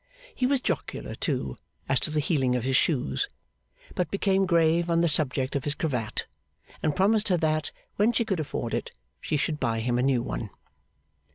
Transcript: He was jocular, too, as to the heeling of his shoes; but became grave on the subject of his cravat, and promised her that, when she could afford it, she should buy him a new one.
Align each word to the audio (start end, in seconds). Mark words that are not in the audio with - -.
He 0.33 0.47
was 0.47 0.61
jocular, 0.61 1.13
too, 1.13 1.57
as 1.87 1.99
to 1.99 2.09
the 2.09 2.19
heeling 2.21 2.55
of 2.55 2.63
his 2.63 2.75
shoes; 2.75 3.29
but 3.93 4.09
became 4.09 4.47
grave 4.47 4.89
on 4.89 5.01
the 5.01 5.07
subject 5.07 5.55
of 5.55 5.63
his 5.63 5.75
cravat, 5.75 6.25
and 6.81 6.95
promised 6.95 7.27
her 7.27 7.37
that, 7.37 7.71
when 7.97 8.11
she 8.11 8.25
could 8.25 8.39
afford 8.39 8.73
it, 8.73 8.89
she 9.19 9.37
should 9.37 9.59
buy 9.59 9.79
him 9.79 9.99
a 9.99 10.01
new 10.01 10.23
one. 10.23 10.49